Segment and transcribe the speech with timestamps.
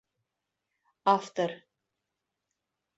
[1.15, 1.51] Автор.